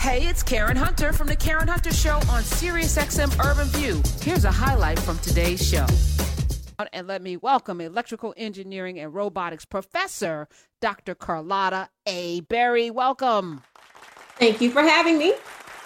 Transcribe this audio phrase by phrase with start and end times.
[0.00, 4.02] Hey, it's Karen Hunter from the Karen Hunter Show on SiriusXM Urban View.
[4.22, 5.84] Here's a highlight from today's show.
[6.94, 10.48] And let me welcome electrical engineering and robotics professor,
[10.80, 11.14] Dr.
[11.14, 12.40] Carlotta A.
[12.40, 12.90] Berry.
[12.90, 13.62] Welcome.
[14.36, 15.34] Thank you for having me.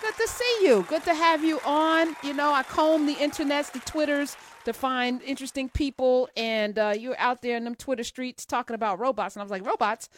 [0.00, 0.87] Good to see you.
[0.89, 2.15] Good to have you on.
[2.23, 7.19] You know, I comb the internets, the Twitters to find interesting people, and uh, you're
[7.19, 9.35] out there in them Twitter streets talking about robots.
[9.35, 10.09] And I was like, robots?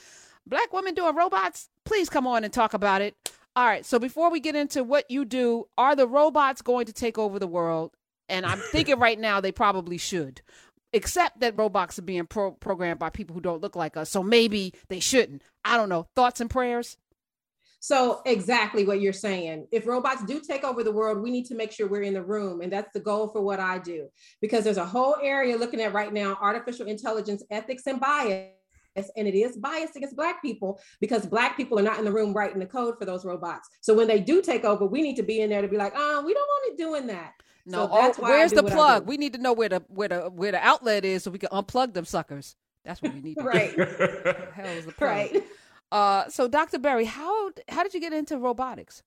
[0.46, 1.70] Black women doing robots?
[1.84, 3.16] Please come on and talk about it.
[3.56, 3.86] All right.
[3.86, 7.38] So before we get into what you do, are the robots going to take over
[7.38, 7.96] the world?
[8.28, 10.42] And I'm thinking right now they probably should,
[10.92, 14.10] except that robots are being pro- programmed by people who don't look like us.
[14.10, 15.42] So maybe they shouldn't.
[15.64, 16.06] I don't know.
[16.14, 16.98] Thoughts and prayers?
[17.78, 19.68] So, exactly what you're saying.
[19.70, 22.22] If robots do take over the world, we need to make sure we're in the
[22.22, 22.60] room.
[22.60, 24.08] And that's the goal for what I do.
[24.40, 28.55] Because there's a whole area looking at right now artificial intelligence ethics and bias
[29.16, 32.32] and it is biased against black people because black people are not in the room
[32.32, 33.68] writing the code for those robots.
[33.80, 35.92] So when they do take over, we need to be in there to be like,
[35.96, 37.32] oh, we don't want it doing that.
[37.66, 39.06] No, so oh, where's the plug?
[39.06, 41.48] We need to know where the where the where the outlet is so we can
[41.48, 42.54] unplug them suckers.
[42.84, 43.36] That's what we need.
[43.42, 43.74] right.
[44.54, 45.10] hell is the plug?
[45.10, 45.44] Right.
[45.90, 46.78] Uh, so Dr.
[46.78, 49.02] Berry, how how did you get into robotics?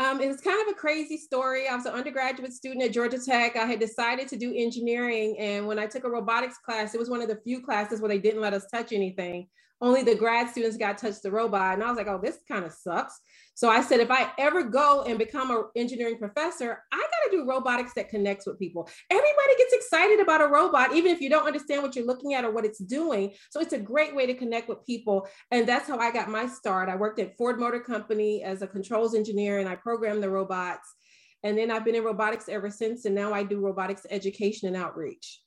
[0.00, 1.68] Um, it was kind of a crazy story.
[1.68, 3.54] I was an undergraduate student at Georgia Tech.
[3.54, 5.36] I had decided to do engineering.
[5.38, 8.08] And when I took a robotics class, it was one of the few classes where
[8.08, 9.46] they didn't let us touch anything
[9.80, 11.74] only the grad students got touched the robot.
[11.74, 13.20] And I was like, oh, this kind of sucks.
[13.54, 17.36] So I said, if I ever go and become an engineering professor, I got to
[17.36, 18.88] do robotics that connects with people.
[19.10, 22.44] Everybody gets excited about a robot, even if you don't understand what you're looking at
[22.44, 23.32] or what it's doing.
[23.50, 25.28] So it's a great way to connect with people.
[25.50, 26.88] And that's how I got my start.
[26.88, 30.94] I worked at Ford Motor Company as a controls engineer and I programmed the robots.
[31.42, 33.04] And then I've been in robotics ever since.
[33.04, 35.40] And now I do robotics education and outreach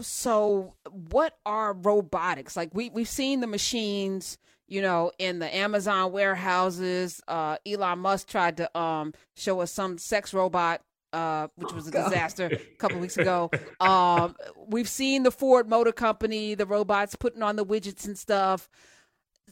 [0.00, 4.38] so what are robotics like we we've seen the machines
[4.68, 9.96] you know in the amazon warehouses uh elon musk tried to um show us some
[9.98, 13.50] sex robot uh, which was a disaster a couple weeks ago.
[13.80, 14.36] Um,
[14.68, 18.68] we've seen the Ford Motor Company, the robots putting on the widgets and stuff.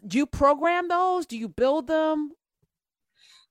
[0.06, 1.24] Do you program those?
[1.24, 2.32] Do you build them?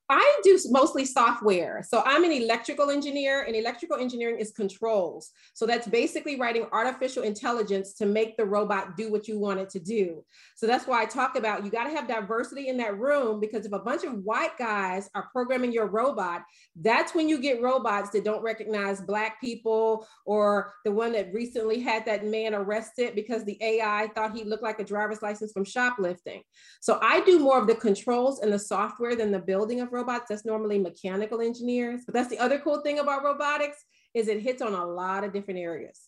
[0.10, 1.82] I do mostly software.
[1.88, 5.32] So I'm an electrical engineer, and electrical engineering is controls.
[5.54, 9.70] So that's basically writing artificial intelligence to make the robot do what you want it
[9.70, 10.24] to do.
[10.56, 13.66] So that's why I talk about you got to have diversity in that room because
[13.66, 16.44] if a bunch of white guys are programming your robot,
[16.76, 21.80] that's when you get robots that don't recognize Black people or the one that recently
[21.80, 25.64] had that man arrested because the AI thought he looked like a driver's license from
[25.64, 26.42] shoplifting.
[26.82, 30.26] So I do more of the controls and the software than the building of robots.
[30.28, 32.02] That's normally mechanical engineers.
[32.06, 35.32] But that's the other cool thing about robotics is it hits on a lot of
[35.32, 36.02] different areas.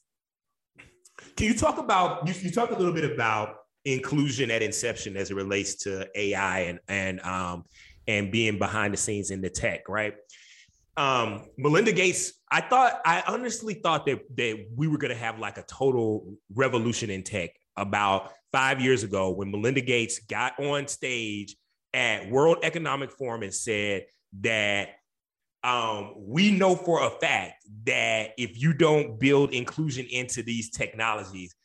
[1.38, 5.31] Can you talk about you, you talked a little bit about inclusion at inception as
[5.31, 7.63] it relates to AI and and um
[8.07, 10.16] and being behind the scenes in the tech, right?
[10.97, 15.57] Um, Melinda Gates, I thought I honestly thought that that we were gonna have like
[15.57, 21.56] a total revolution in tech about five years ago when Melinda Gates got on stage
[21.95, 24.06] at World Economic Forum and said
[24.41, 24.89] that
[25.63, 31.55] um, we know for a fact that if you don't build inclusion into these technologies,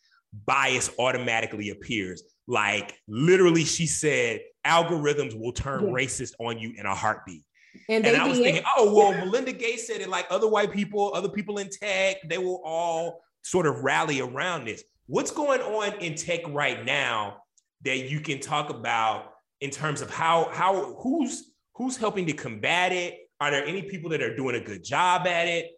[0.46, 2.22] bias automatically appears.
[2.46, 5.92] Like literally, she said algorithms will turn yeah.
[5.92, 7.42] racist on you in a heartbeat.
[7.88, 11.12] And, and I was thinking, oh, well, Melinda Gates said it like other white people,
[11.14, 14.82] other people in tech, they will all sort of rally around this.
[15.06, 17.42] What's going on in tech right now
[17.84, 19.29] that you can talk about
[19.60, 23.18] in terms of how how who's who's helping to combat it?
[23.40, 25.70] Are there any people that are doing a good job at it?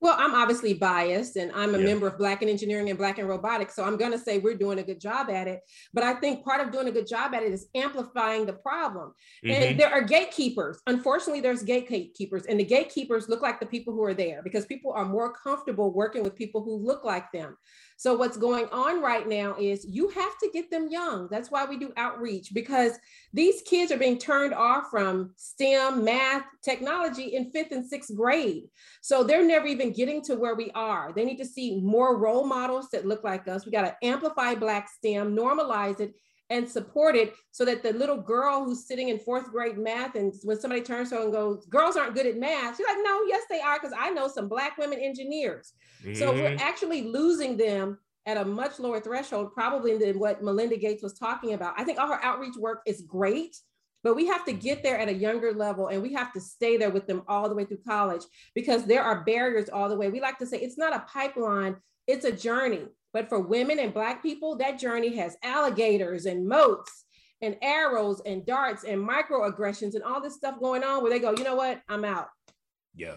[0.00, 1.84] Well, I'm obviously biased and I'm a yeah.
[1.84, 3.74] member of Black in Engineering and Black in Robotics.
[3.74, 5.62] So I'm going to say we're doing a good job at it.
[5.94, 9.14] But I think part of doing a good job at it is amplifying the problem.
[9.44, 9.50] Mm-hmm.
[9.50, 10.80] And there are gatekeepers.
[10.86, 14.92] Unfortunately, there's gatekeepers, and the gatekeepers look like the people who are there because people
[14.92, 17.56] are more comfortable working with people who look like them.
[17.96, 21.28] So what's going on right now is you have to get them young.
[21.30, 22.92] That's why we do outreach because
[23.32, 28.64] these kids are being turned off from STEM, math, technology in fifth and sixth grade.
[29.00, 31.12] So they're never even getting to where we are.
[31.14, 33.64] They need to see more role models that look like us.
[33.64, 36.14] We got to amplify Black STEM, normalize it,
[36.50, 40.32] and support it so that the little girl who's sitting in fourth grade math and
[40.44, 43.22] when somebody turns to her and goes girls aren't good at math she's like no
[43.26, 45.72] yes they are because i know some black women engineers
[46.02, 46.14] mm-hmm.
[46.14, 46.60] so we're mm-hmm.
[46.60, 51.54] actually losing them at a much lower threshold probably than what melinda gates was talking
[51.54, 53.56] about i think all her outreach work is great
[54.04, 56.76] but we have to get there at a younger level and we have to stay
[56.76, 58.22] there with them all the way through college
[58.54, 61.74] because there are barriers all the way we like to say it's not a pipeline
[62.06, 67.06] it's a journey but for women and Black people, that journey has alligators and moats
[67.40, 71.30] and arrows and darts and microaggressions and all this stuff going on where they go,
[71.30, 72.28] you know what, I'm out.
[72.94, 73.14] Yeah.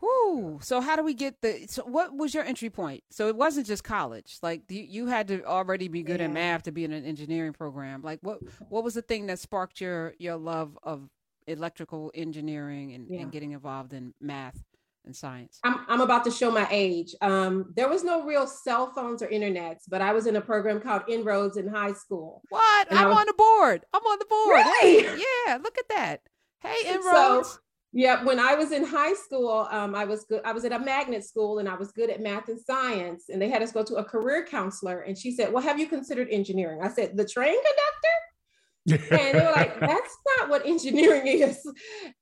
[0.00, 0.58] Whoo.
[0.62, 1.66] So how do we get the?
[1.68, 3.04] So what was your entry point?
[3.08, 4.38] So it wasn't just college.
[4.42, 6.26] Like you, you had to already be good yeah.
[6.26, 8.02] at math to be in an engineering program.
[8.02, 8.40] Like what?
[8.68, 11.08] What was the thing that sparked your your love of
[11.46, 13.20] electrical engineering and, yeah.
[13.20, 14.64] and getting involved in math
[15.04, 15.58] and science?
[15.64, 17.14] I'm I'm about to show my age.
[17.20, 20.80] Um, there was no real cell phones or internets, but I was in a program
[20.80, 22.42] called Inroads in high school.
[22.48, 22.88] What?
[22.90, 23.84] And I'm was, on the board.
[23.92, 24.64] I'm on the board.
[24.82, 25.22] Really?
[25.46, 25.58] Yeah.
[25.62, 26.20] Look at that.
[26.60, 27.52] Hey, Inroads.
[27.52, 27.58] So,
[27.92, 30.42] yeah, when I was in high school, um, I was good.
[30.44, 33.30] I was at a magnet school and I was good at math and science.
[33.30, 35.00] And they had us go to a career counselor.
[35.00, 36.80] And she said, Well, have you considered engineering?
[36.82, 38.27] I said, The train conductor?
[38.92, 41.66] And they were like, That's not what engineering is.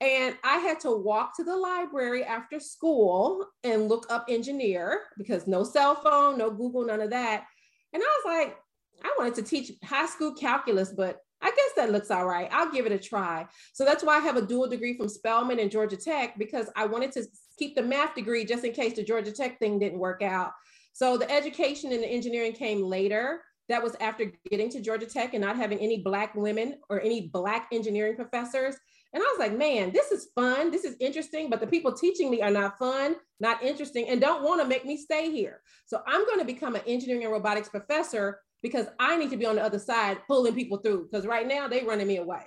[0.01, 5.47] And I had to walk to the library after school and look up engineer because
[5.47, 7.45] no cell phone, no Google, none of that.
[7.93, 8.57] And I was like,
[9.05, 12.49] I wanted to teach high school calculus, but I guess that looks all right.
[12.51, 13.47] I'll give it a try.
[13.73, 16.87] So that's why I have a dual degree from Spelman and Georgia Tech because I
[16.87, 17.25] wanted to
[17.59, 20.53] keep the math degree just in case the Georgia Tech thing didn't work out.
[20.93, 23.43] So the education and the engineering came later.
[23.69, 27.29] That was after getting to Georgia Tech and not having any Black women or any
[27.29, 28.77] Black engineering professors.
[29.13, 30.71] And I was like, man, this is fun.
[30.71, 34.43] This is interesting, but the people teaching me are not fun, not interesting, and don't
[34.43, 35.63] want to make me stay here.
[35.87, 39.47] So I'm going to become an engineering and robotics professor because I need to be
[39.47, 42.43] on the other side pulling people through because right now they're running me away.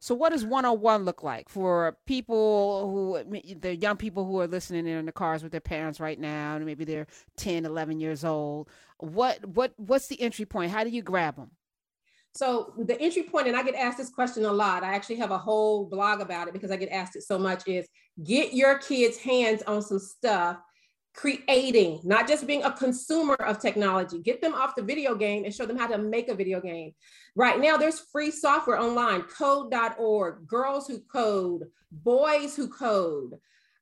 [0.00, 4.86] So what does one-on-one look like for people who the young people who are listening
[4.86, 8.68] in the cars with their parents right now and maybe they're 10, 11 years old.
[8.98, 10.70] What what what's the entry point?
[10.70, 11.50] How do you grab them?
[12.34, 14.84] So the entry point, and I get asked this question a lot.
[14.84, 17.66] I actually have a whole blog about it because I get asked it so much.
[17.66, 17.88] Is
[18.22, 20.58] get your kids' hands on some stuff
[21.14, 24.20] creating, not just being a consumer of technology.
[24.20, 26.92] Get them off the video game and show them how to make a video game.
[27.34, 33.38] Right now, there's free software online, code.org, girls who code, boys who code.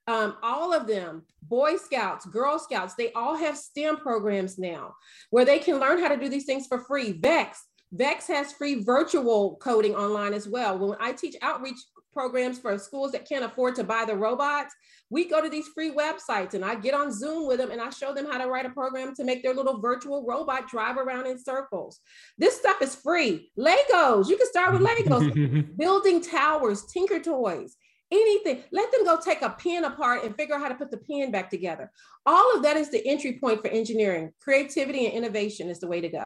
[0.07, 4.95] Um, all of them, Boy Scouts, Girl Scouts, they all have STEM programs now
[5.31, 7.11] where they can learn how to do these things for free.
[7.11, 10.77] VEX, VEX has free virtual coding online as well.
[10.77, 11.77] When I teach outreach
[12.17, 14.73] programs for schools that can't afford to buy the robots,
[15.11, 17.91] we go to these free websites and I get on Zoom with them and I
[17.91, 21.27] show them how to write a program to make their little virtual robot drive around
[21.27, 21.99] in circles.
[22.39, 23.51] This stuff is free.
[23.55, 27.77] Legos, you can start with Legos, building towers, Tinker Toys,
[28.11, 28.63] anything.
[28.71, 31.29] Let them go take a pen apart and figure out how to put the pen
[31.29, 31.91] back together.
[32.25, 34.31] All of that is the entry point for engineering.
[34.41, 36.25] Creativity and innovation is the way to go.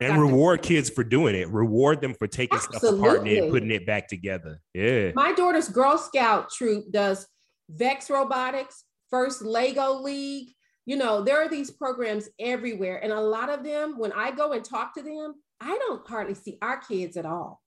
[0.00, 0.22] And Dr.
[0.22, 1.48] reward kids for doing it.
[1.48, 2.88] Reward them for taking Absolutely.
[2.88, 4.60] stuff apart and putting it back together.
[4.72, 5.12] Yeah.
[5.14, 7.26] My daughter's Girl Scout troop does
[7.68, 10.54] Vex Robotics, First Lego League.
[10.86, 13.02] You know, there are these programs everywhere.
[13.02, 16.34] And a lot of them, when I go and talk to them, I don't hardly
[16.34, 17.60] see our kids at all.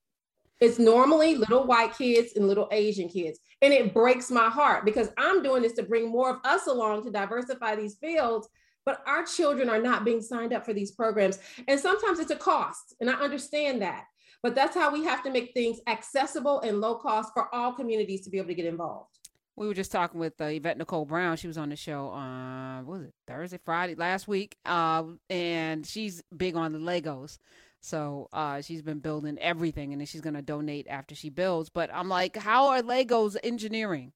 [0.59, 3.39] It's normally little white kids and little Asian kids.
[3.61, 7.03] And it breaks my heart because I'm doing this to bring more of us along
[7.03, 8.47] to diversify these fields.
[8.85, 11.39] But our children are not being signed up for these programs.
[11.67, 12.95] And sometimes it's a cost.
[12.99, 14.05] And I understand that.
[14.41, 18.21] But that's how we have to make things accessible and low cost for all communities
[18.25, 19.17] to be able to get involved.
[19.55, 21.37] We were just talking with uh, Yvette Nicole Brown.
[21.37, 25.85] She was on the show on uh, was it Thursday, Friday last week, uh, and
[25.85, 27.37] she's big on the Legos.
[27.79, 31.69] So uh, she's been building everything, and then she's going to donate after she builds.
[31.69, 34.11] But I'm like, how are Legos engineering?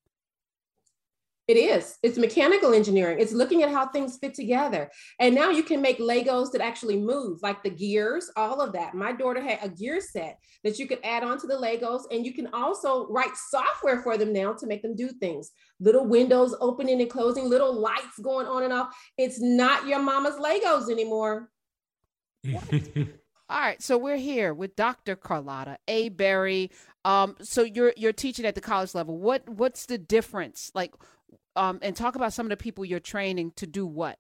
[1.48, 1.98] It is.
[2.04, 3.20] It's mechanical engineering.
[3.22, 4.92] It's looking at how things fit together.
[5.20, 8.94] And now you can make Legos that actually move, like the gears, all of that.
[8.96, 12.26] My daughter had a gear set that you could add on to the Legos, and
[12.26, 15.52] you can also write software for them now to make them do things.
[15.80, 18.94] Little windows opening and closing, little lights going on and off.
[19.18, 21.50] It's not your mama's Legos anymore.
[23.50, 25.16] All right, so we're here with Dr.
[25.16, 26.10] Carlotta A.
[26.10, 26.70] Berry.
[27.06, 29.18] Um, so you're you're teaching at the college level.
[29.18, 30.70] What what's the difference?
[30.76, 30.94] Like,
[31.58, 34.18] um, and talk about some of the people you're training to do what.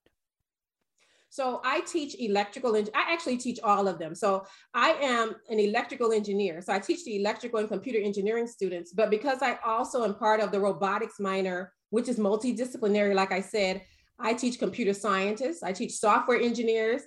[1.29, 4.15] So I teach electrical, I actually teach all of them.
[4.15, 6.62] So I am an electrical engineer.
[6.62, 10.39] So I teach the electrical and computer engineering students, but because I also am part
[10.39, 13.84] of the robotics minor, which is multidisciplinary, like I said,
[14.20, 17.03] I teach computer scientists, I teach software engineers,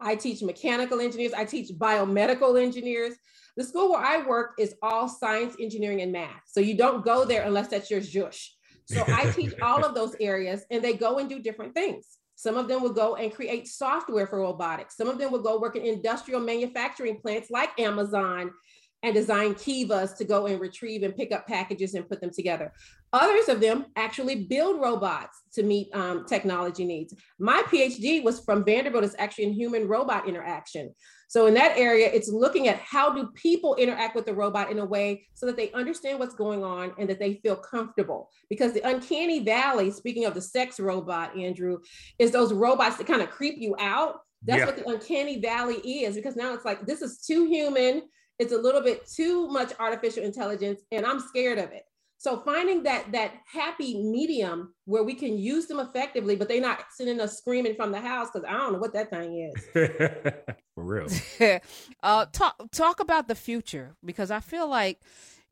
[0.00, 3.14] I teach mechanical engineers, I teach biomedical engineers.
[3.56, 6.42] The school where I work is all science, engineering, and math.
[6.46, 8.48] So you don't go there unless that's your zhush.
[8.92, 12.18] So I teach all of those areas and they go and do different things.
[12.34, 14.96] Some of them will go and create software for robotics.
[14.96, 18.50] Some of them will go work in industrial manufacturing plants like Amazon.
[19.02, 22.72] And design kivas to go and retrieve and pick up packages and put them together.
[23.12, 27.14] Others of them actually build robots to meet um, technology needs.
[27.38, 30.94] My PhD was from Vanderbilt, it's actually in human robot interaction.
[31.28, 34.78] So in that area, it's looking at how do people interact with the robot in
[34.78, 38.28] a way so that they understand what's going on and that they feel comfortable.
[38.50, 41.78] Because the uncanny valley, speaking of the sex robot, Andrew,
[42.18, 44.20] is those robots that kind of creep you out.
[44.44, 44.66] That's yeah.
[44.66, 48.02] what the uncanny valley is, because now it's like this is too human
[48.38, 51.84] it's a little bit too much artificial intelligence and i'm scared of it.
[52.18, 56.84] So finding that that happy medium where we can use them effectively but they're not
[56.92, 59.64] sending us screaming from the house because i don't know what that thing is.
[60.74, 61.08] For real.
[62.02, 65.00] Uh, talk talk about the future because i feel like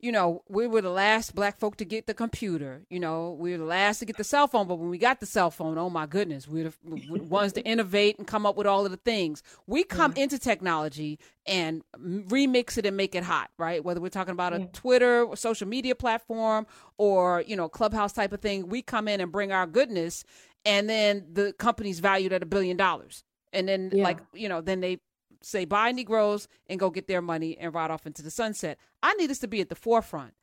[0.01, 2.81] you know, we were the last black folk to get the computer.
[2.89, 4.67] You know, we were the last to get the cell phone.
[4.67, 7.61] But when we got the cell phone, oh my goodness, we were the ones to
[7.61, 9.43] innovate and come up with all of the things.
[9.67, 13.83] We come into technology and remix it and make it hot, right?
[13.83, 14.65] Whether we're talking about a yeah.
[14.73, 16.65] Twitter, or social media platform,
[16.97, 20.23] or you know, clubhouse type of thing, we come in and bring our goodness,
[20.65, 23.23] and then the company's valued at a billion dollars.
[23.53, 24.03] And then, yeah.
[24.03, 24.99] like you know, then they
[25.41, 28.77] say bye Negroes and go get their money and ride off into the sunset.
[29.01, 30.33] I need us to be at the forefront.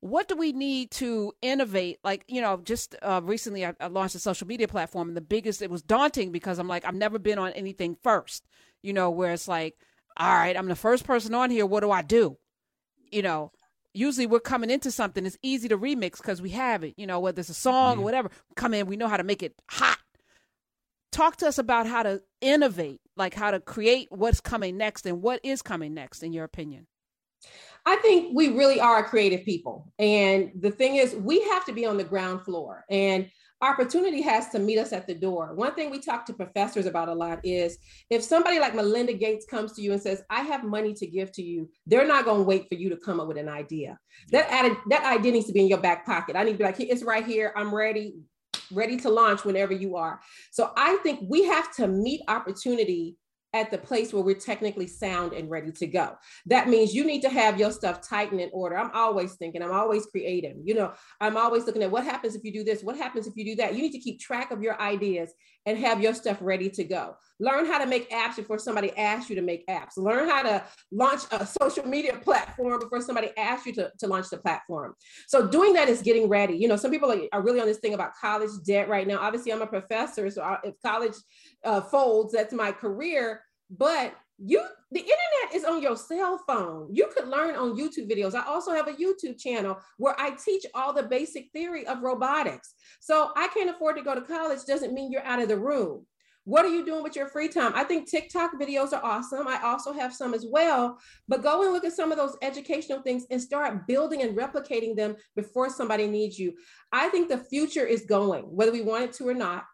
[0.00, 1.98] What do we need to innovate?
[2.04, 5.22] Like, you know, just uh, recently I, I launched a social media platform, and the
[5.22, 8.44] biggest, it was daunting because I'm like, I've never been on anything first,
[8.82, 9.76] you know, where it's like,
[10.16, 11.64] all right, I'm the first person on here.
[11.64, 12.36] What do I do?
[13.10, 13.52] You know,
[13.94, 17.20] usually we're coming into something it's easy to remix because we have it you know
[17.20, 19.98] whether it's a song or whatever come in we know how to make it hot
[21.14, 25.22] talk to us about how to innovate, like how to create what's coming next and
[25.22, 26.86] what is coming next, in your opinion.
[27.86, 29.92] I think we really are creative people.
[29.98, 32.84] And the thing is, we have to be on the ground floor.
[32.88, 33.28] And
[33.60, 35.54] opportunity has to meet us at the door.
[35.54, 37.78] One thing we talk to professors about a lot is
[38.10, 41.32] if somebody like Melinda Gates comes to you and says, I have money to give
[41.32, 43.98] to you, they're not going to wait for you to come up with an idea.
[44.30, 46.36] That, added, that idea needs to be in your back pocket.
[46.36, 47.52] I need to be like, it's right here.
[47.54, 48.16] I'm ready
[48.72, 50.20] ready to launch whenever you are.
[50.50, 53.16] So I think we have to meet opportunity
[53.54, 56.16] at the place where we're technically sound and ready to go.
[56.46, 58.76] That means you need to have your stuff tight and in order.
[58.76, 60.56] I'm always thinking, I'm always creative.
[60.64, 63.34] You know, I'm always looking at what happens if you do this, what happens if
[63.36, 63.76] you do that.
[63.76, 65.32] You need to keep track of your ideas
[65.66, 67.16] and have your stuff ready to go.
[67.40, 69.96] Learn how to make apps before somebody asks you to make apps.
[69.96, 74.30] Learn how to launch a social media platform before somebody asks you to, to launch
[74.30, 74.94] the platform.
[75.26, 76.54] So doing that is getting ready.
[76.56, 79.18] You know, some people are really on this thing about college debt right now.
[79.18, 81.14] Obviously, I'm a professor, so I, if college
[81.64, 83.42] uh, folds, that's my career.
[83.70, 86.88] But you the internet is on your cell phone.
[86.92, 88.34] You could learn on youtube videos.
[88.34, 92.74] I also have a youtube channel where i teach all the basic theory of robotics.
[93.00, 96.06] So i can't afford to go to college doesn't mean you're out of the room.
[96.46, 97.72] What are you doing with your free time?
[97.74, 99.48] I think tiktok videos are awesome.
[99.48, 100.98] I also have some as well
[101.28, 104.96] but go and look at some of those educational things and start building and replicating
[104.96, 106.54] them before somebody needs you.
[106.92, 109.64] I think the future is going whether we want it to or not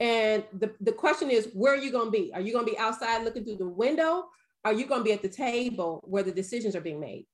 [0.00, 2.32] and the, the question is, where are you going to be?
[2.34, 4.24] Are you going to be outside looking through the window?
[4.64, 7.26] Are you going to be at the table where the decisions are being made?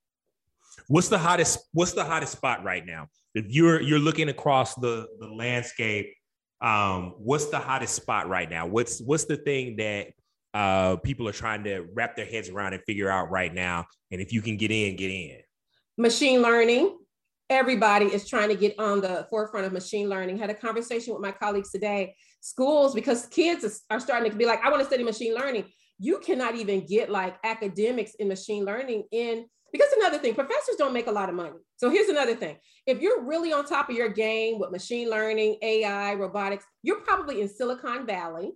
[0.88, 1.60] What's the hottest?
[1.72, 3.08] What's the hottest spot right now?
[3.34, 6.12] If you're you're looking across the the landscape,
[6.60, 8.66] um, what's the hottest spot right now?
[8.66, 10.08] What's what's the thing that
[10.52, 13.86] uh, people are trying to wrap their heads around and figure out right now?
[14.10, 15.40] And if you can get in, get in.
[15.96, 16.98] Machine learning.
[17.48, 20.38] Everybody is trying to get on the forefront of machine learning.
[20.38, 24.64] Had a conversation with my colleagues today schools because kids are starting to be like,
[24.64, 25.64] I want to study machine learning.
[25.98, 30.92] You cannot even get like academics in machine learning in because another thing, professors don't
[30.92, 31.56] make a lot of money.
[31.76, 32.56] So here's another thing.
[32.86, 37.42] If you're really on top of your game with machine learning, AI, robotics, you're probably
[37.42, 38.52] in Silicon Valley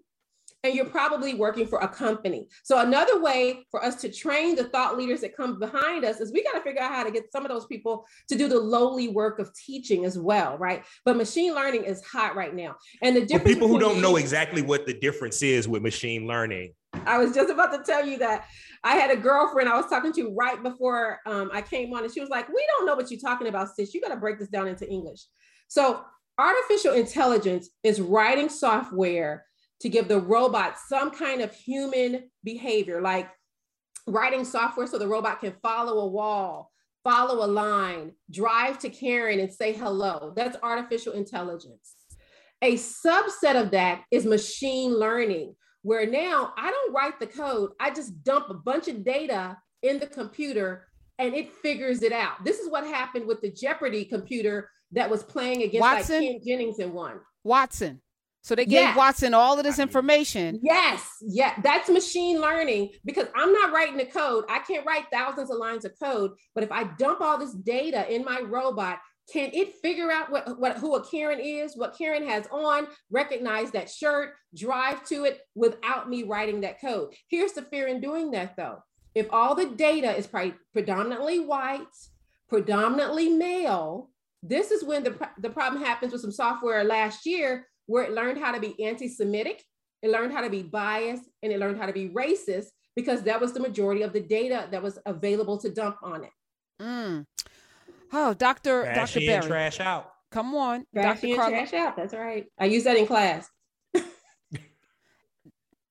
[0.62, 2.46] and you're probably working for a company.
[2.64, 6.32] So another way for us to train the thought leaders that come behind us is
[6.32, 8.58] we got to figure out how to get some of those people to do the
[8.58, 10.84] lowly work of teaching as well, right?
[11.04, 12.76] But machine learning is hot right now.
[13.02, 16.26] And the difference for people who don't know exactly what the difference is with machine
[16.26, 16.74] learning.
[17.06, 18.46] I was just about to tell you that
[18.84, 22.12] I had a girlfriend I was talking to right before um, I came on, and
[22.12, 23.94] she was like, "We don't know what you're talking about, sis.
[23.94, 25.20] You got to break this down into English."
[25.68, 26.02] So,
[26.38, 29.44] artificial intelligence is writing software
[29.80, 33.28] to give the robot some kind of human behavior, like
[34.06, 36.70] writing software so the robot can follow a wall,
[37.02, 40.32] follow a line, drive to Karen and say hello.
[40.36, 41.94] That's artificial intelligence.
[42.62, 47.90] A subset of that is machine learning, where now I don't write the code, I
[47.90, 50.86] just dump a bunch of data in the computer
[51.18, 52.44] and it figures it out.
[52.44, 56.16] This is what happened with the Jeopardy computer that was playing against Watson?
[56.16, 57.20] like Ken Jennings and won.
[57.44, 58.02] Watson.
[58.42, 58.96] So they gave yes.
[58.96, 60.60] Watson all of this information.
[60.62, 64.44] Yes, yeah, that's machine learning because I'm not writing the code.
[64.48, 68.12] I can't write thousands of lines of code, but if I dump all this data
[68.12, 68.98] in my robot,
[69.32, 73.70] can it figure out what, what who a Karen is, what Karen has on, recognize
[73.72, 77.14] that shirt, drive to it without me writing that code?
[77.28, 78.82] Here's the fear in doing that though.
[79.14, 81.86] If all the data is pre- predominantly white,
[82.48, 84.10] predominantly male,
[84.42, 88.38] this is when the, the problem happens with some software last year where it learned
[88.38, 89.64] how to be anti-Semitic,
[90.02, 93.40] it learned how to be biased, and it learned how to be racist because that
[93.40, 96.30] was the majority of the data that was available to dump on it.
[96.80, 97.26] Mm.
[98.12, 98.84] Oh, Dr.
[98.84, 99.26] Trash Dr.
[99.26, 99.46] Berry.
[99.46, 100.12] trash out.
[100.30, 100.86] Come on.
[100.94, 101.36] Trash Dr.
[101.36, 101.96] Carl- trash out.
[101.96, 102.46] That's right.
[102.58, 103.48] I use that in class.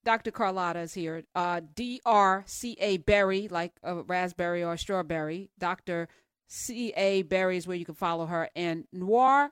[0.05, 0.31] Dr.
[0.31, 1.23] Carlotta is here.
[1.35, 5.51] Uh, D R C A Berry, like a raspberry or a strawberry.
[5.59, 6.07] Dr.
[6.47, 8.49] C A Berry is where you can follow her.
[8.55, 9.51] And Noir,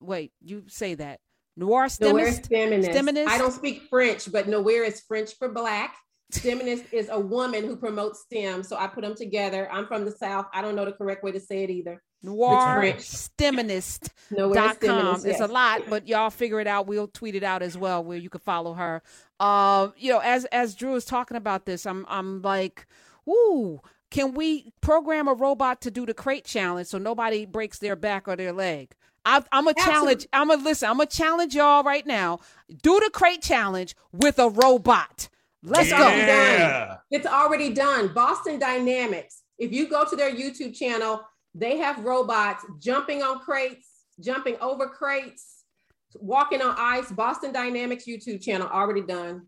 [0.00, 1.20] wait, you say that.
[1.56, 1.86] Noir?
[1.86, 3.26] STEMist.
[3.26, 5.96] I don't speak French, but Noir is French for black.
[6.32, 8.62] STEMist is a woman who promotes STEM.
[8.64, 9.70] So I put them together.
[9.70, 10.46] I'm from the South.
[10.52, 12.02] I don't know the correct way to say it either.
[12.22, 14.08] Noir STEMinist.
[14.34, 15.20] dot com.
[15.26, 16.86] It's a lot, but y'all figure it out.
[16.86, 19.02] We'll tweet it out as well where you can follow her.
[19.38, 22.86] Uh, you know, as as Drew is talking about this, I'm I'm like,
[23.28, 23.80] ooh,
[24.10, 28.26] can we program a robot to do the crate challenge so nobody breaks their back
[28.26, 28.94] or their leg?
[29.24, 30.26] I, am a challenge.
[30.32, 30.88] I'm a listen.
[30.88, 32.40] I'm a challenge y'all right now.
[32.82, 35.28] Do the crate challenge with a robot.
[35.62, 36.04] Let's it's go.
[36.04, 36.98] Already done.
[37.10, 38.12] It's already done.
[38.12, 39.42] Boston Dynamics.
[39.58, 41.22] If you go to their YouTube channel,
[41.54, 43.86] they have robots jumping on crates,
[44.20, 45.64] jumping over crates,
[46.16, 47.10] walking on ice.
[47.10, 49.46] Boston Dynamics YouTube channel already done.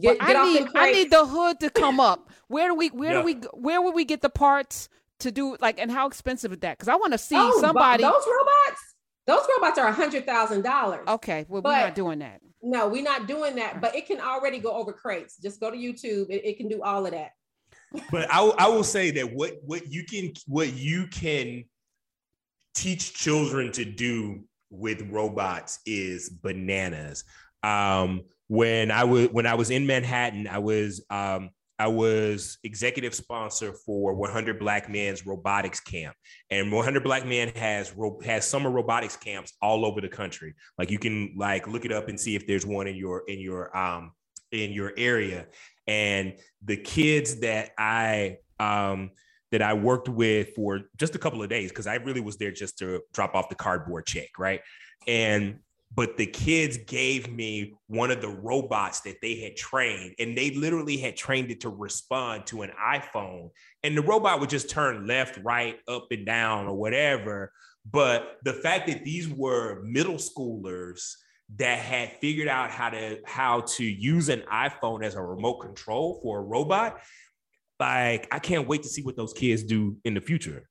[0.00, 2.30] Get, get I need I need the hood to come up.
[2.48, 3.18] Where do we where yeah.
[3.18, 6.58] do we where would we get the parts to do like and how expensive is
[6.60, 6.78] that?
[6.78, 8.02] Because I want to see oh, somebody.
[8.02, 8.94] Those robots,
[9.28, 11.06] those robots are a hundred thousand dollars.
[11.06, 12.40] Okay, well but, we're not doing that.
[12.62, 13.80] No, we're not doing that.
[13.80, 15.36] But it can already go over crates.
[15.36, 16.30] Just go to YouTube.
[16.30, 17.32] It, it can do all of that.
[18.10, 21.64] but I, I will say that what what you can what you can
[22.74, 27.24] teach children to do with robots is bananas.
[27.62, 33.14] Um, when I was when I was in Manhattan, I was um, I was executive
[33.14, 36.16] sponsor for 100 Black Men's Robotics Camp,
[36.50, 37.94] and 100 Black Men has
[38.24, 40.54] has summer robotics camps all over the country.
[40.76, 43.40] Like you can like look it up and see if there's one in your in
[43.40, 44.12] your um
[44.50, 45.46] in your area.
[45.86, 49.10] And the kids that I um
[49.50, 52.52] that I worked with for just a couple of days because I really was there
[52.52, 54.60] just to drop off the cardboard check, right?
[55.06, 55.60] And
[55.94, 60.50] but the kids gave me one of the robots that they had trained and they
[60.50, 63.50] literally had trained it to respond to an iphone.
[63.82, 67.52] And the robot would just turn left right up and down or whatever.
[67.90, 71.14] But the fact that these were middle schoolers
[71.56, 76.20] that had figured out how to how to use an iphone as a remote control
[76.22, 77.00] for a robot
[77.80, 80.68] like i can't wait to see what those kids do in the future.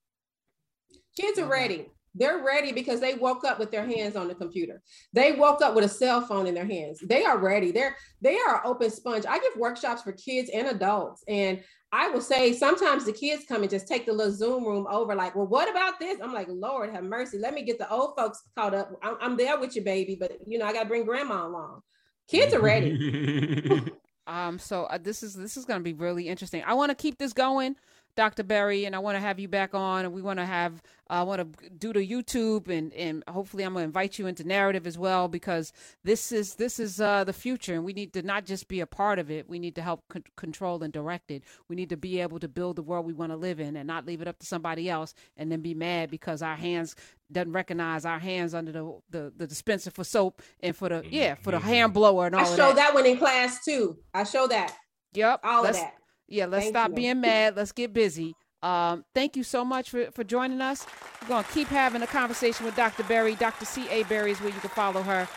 [1.15, 1.51] Kids are mm-hmm.
[1.51, 4.81] ready they're ready because they woke up with their hands on the computer.
[5.13, 6.99] They woke up with a cell phone in their hands.
[6.99, 7.71] They are ready.
[7.71, 9.25] They're they are open sponge.
[9.27, 13.61] I give workshops for kids and adults, and I will say sometimes the kids come
[13.61, 15.15] and just take the little Zoom room over.
[15.15, 16.19] Like, well, what about this?
[16.21, 17.37] I'm like, Lord have mercy.
[17.37, 18.91] Let me get the old folks caught up.
[19.01, 21.81] I'm, I'm there with you, baby, but you know I got to bring grandma along.
[22.27, 23.91] Kids are ready.
[24.27, 24.59] um.
[24.59, 26.63] So uh, this is this is going to be really interesting.
[26.65, 27.75] I want to keep this going.
[28.17, 28.43] Dr.
[28.43, 31.21] Berry, and I want to have you back on, and we want to have I
[31.21, 34.87] want to do the YouTube, and and hopefully I'm going to invite you into Knarrative
[34.87, 35.71] as well because
[36.03, 38.87] this is this is uh, the future, and we need to not just be a
[38.87, 39.47] part of it.
[39.47, 41.43] We need to help c- control and direct it.
[41.69, 43.85] We need to be able to build the world we want to live in, and
[43.85, 46.95] not leave it up to somebody else, and then be mad because our hands
[47.31, 51.35] doesn't recognize our hands under the the, the dispenser for soap and for the yeah
[51.35, 52.43] for the hand blower and all.
[52.43, 52.51] That.
[52.51, 52.75] I show that.
[52.77, 53.99] that one in class too.
[54.11, 54.75] I show that.
[55.13, 55.93] Yep, all of that.
[56.27, 56.95] Yeah, let's thank stop you.
[56.95, 57.55] being mad.
[57.55, 58.35] Let's get busy.
[58.63, 60.85] Um, thank you so much for, for joining us.
[61.21, 63.03] We're going to keep having a conversation with Dr.
[63.03, 63.35] Berry.
[63.35, 63.65] Dr.
[63.65, 64.03] C.A.
[64.03, 65.27] Berry is where you can follow her.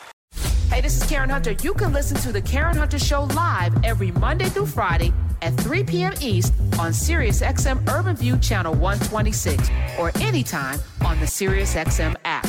[0.70, 1.52] Hey, this is Karen Hunter.
[1.62, 5.84] You can listen to The Karen Hunter Show live every Monday through Friday at 3
[5.84, 6.14] p.m.
[6.20, 12.46] East on SiriusXM Urban View Channel 126 or anytime on the SiriusXM app.